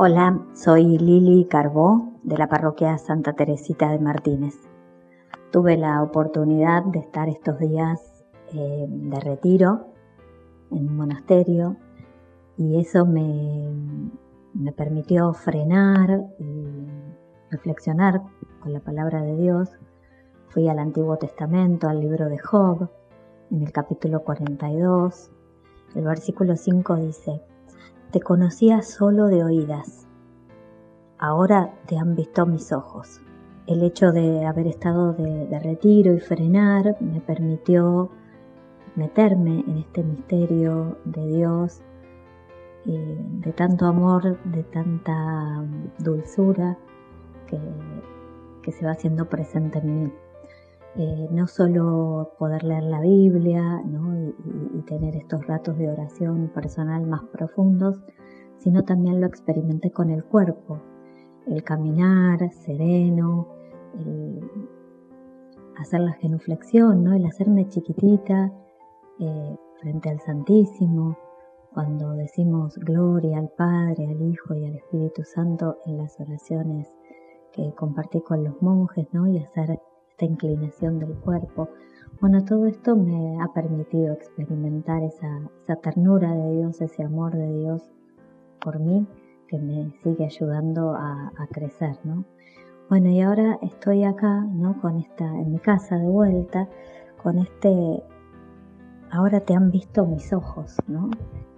[0.00, 4.54] Hola, soy Lili Carbó de la parroquia Santa Teresita de Martínez.
[5.50, 8.24] Tuve la oportunidad de estar estos días
[8.54, 9.88] eh, de retiro
[10.70, 11.78] en un monasterio
[12.56, 13.72] y eso me,
[14.54, 16.64] me permitió frenar y
[17.50, 18.22] reflexionar
[18.60, 19.68] con la palabra de Dios.
[20.50, 22.88] Fui al Antiguo Testamento, al libro de Job,
[23.50, 25.32] en el capítulo 42.
[25.96, 27.42] El versículo 5 dice,
[28.10, 30.08] te conocía solo de oídas,
[31.18, 33.20] ahora te han visto mis ojos.
[33.66, 38.10] El hecho de haber estado de, retiro y frenar me permitió
[38.96, 41.82] meterme en este misterio de Dios,
[42.86, 45.62] eh, de tanto amor, de tanta
[45.98, 46.78] dulzura
[47.46, 47.58] que,
[48.72, 50.12] se va haciendo presente en mí.
[51.00, 53.84] Eh, no solo poder leer la Biblia
[54.74, 58.02] y, tener estos ratos de oración personal más profundos,
[58.56, 60.80] sino también lo experimenté con el cuerpo,
[61.46, 63.46] el caminar sereno,
[65.78, 67.14] hacer la genuflexión, ¿no?
[67.14, 68.52] el hacerme chiquitita
[69.20, 71.16] eh, frente al Santísimo,
[71.72, 76.92] cuando decimos gloria al Padre, al Hijo y al Espíritu Santo en las oraciones
[77.52, 79.28] que compartí con los monjes, ¿no?
[79.28, 79.80] y hacer
[80.18, 81.68] esta inclinación del cuerpo.
[82.20, 85.48] Bueno, todo esto me ha permitido experimentar esa,
[85.80, 87.88] ternura de Dios, ese amor de Dios
[88.60, 89.06] por mí,
[89.46, 92.24] que me sigue ayudando a, crecer, ¿no?
[92.90, 94.80] Bueno, y ahora estoy acá, ¿no?
[94.80, 96.68] Con esta, en mi casa de vuelta,
[97.22, 98.02] con este,
[99.12, 101.10] ahora te han visto mis ojos, ¿no?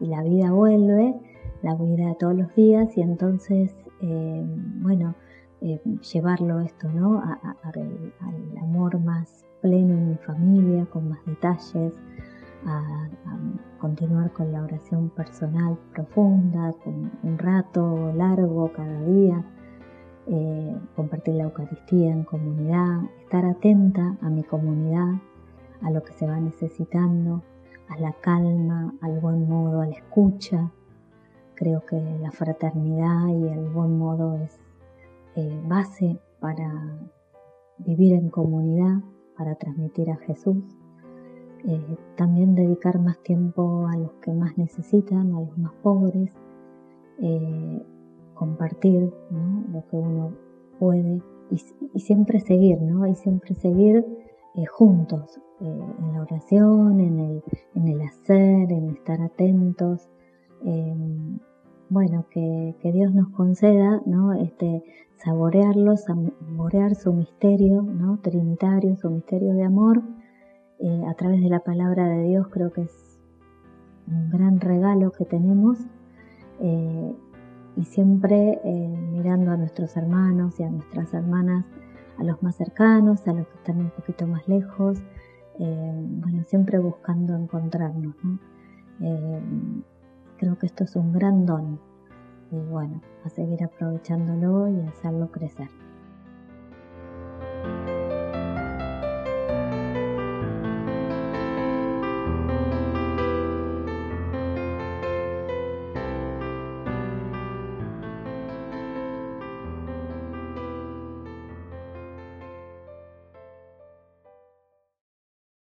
[0.00, 1.14] Y la vida vuelve,
[1.62, 4.44] la vida todos los días, y entonces, eh,
[4.80, 5.14] bueno,
[5.60, 5.80] eh,
[6.12, 7.20] llevarlo esto, ¿no?
[7.20, 11.92] al, amor más pleno en mi familia, con más detalles,
[12.64, 13.08] a,
[13.80, 19.44] continuar con la oración personal profunda, con un rato largo cada día,
[20.26, 25.14] eh, compartir la Eucaristía en comunidad, estar atenta a mi comunidad,
[25.82, 27.42] a lo que se va necesitando,
[27.88, 30.70] a la calma, al buen modo, a la escucha.
[31.54, 34.60] Creo que la fraternidad y el buen modo es
[35.38, 36.98] eh, base para
[37.78, 39.04] vivir en comunidad,
[39.36, 40.64] para transmitir a Jesús.
[41.64, 46.32] Eh, también dedicar más tiempo a los que más necesitan, a los más pobres,
[47.20, 47.86] eh,
[48.34, 49.12] compartir
[49.72, 50.32] lo que uno
[50.80, 51.22] puede
[51.52, 53.06] y, siempre seguir, ¿no?
[53.06, 54.04] Y siempre seguir
[54.72, 57.42] juntos en la oración, en el,
[57.76, 60.08] en el hacer, en estar atentos
[61.90, 64.34] bueno, que, Dios nos conceda, ¿no?
[64.34, 64.82] Este,
[65.16, 68.18] saborearlo, saborear su misterio, ¿no?
[68.18, 70.02] Trinitario, su misterio de amor,
[70.80, 73.18] eh, a través de la palabra de Dios, creo que es
[74.06, 75.78] un gran regalo que tenemos,
[76.60, 77.14] eh,
[77.76, 81.64] y siempre eh, mirando a nuestros hermanos y a nuestras hermanas,
[82.18, 85.02] a los más cercanos, a los que están un poquito más lejos,
[85.58, 88.38] bueno, siempre buscando encontrarnos, ¿no?
[90.38, 91.80] Creo que esto es un gran don
[92.52, 95.68] y bueno, a seguir aprovechándolo y hacerlo crecer.